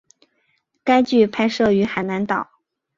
[0.83, 2.49] 该剧拍摄于海南岛。